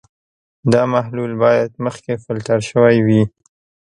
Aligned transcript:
دا 0.71 0.81
محلول 0.93 1.31
باید 1.43 1.71
مخکې 1.85 2.13
فلټر 2.23 2.59
شوی 2.71 2.97
وي. 3.05 3.23